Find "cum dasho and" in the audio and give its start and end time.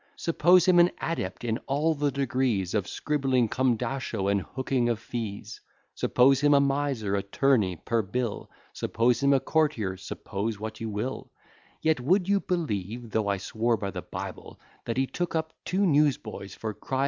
3.47-4.41